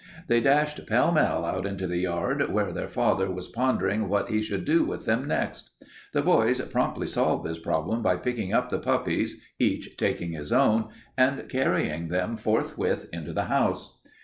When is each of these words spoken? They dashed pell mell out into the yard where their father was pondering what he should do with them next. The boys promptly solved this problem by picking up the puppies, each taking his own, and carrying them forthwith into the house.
They 0.25 0.39
dashed 0.41 0.87
pell 0.87 1.11
mell 1.11 1.45
out 1.45 1.67
into 1.67 1.85
the 1.85 1.99
yard 1.99 2.51
where 2.51 2.71
their 2.71 2.87
father 2.87 3.29
was 3.29 3.49
pondering 3.49 4.09
what 4.09 4.29
he 4.29 4.41
should 4.41 4.65
do 4.65 4.83
with 4.83 5.05
them 5.05 5.27
next. 5.27 5.69
The 6.11 6.23
boys 6.23 6.59
promptly 6.59 7.05
solved 7.05 7.45
this 7.45 7.59
problem 7.59 8.01
by 8.01 8.15
picking 8.15 8.51
up 8.51 8.71
the 8.71 8.79
puppies, 8.79 9.45
each 9.59 9.97
taking 9.97 10.31
his 10.31 10.51
own, 10.51 10.87
and 11.15 11.47
carrying 11.47 12.07
them 12.07 12.35
forthwith 12.35 13.09
into 13.13 13.31
the 13.31 13.43
house. 13.45 14.01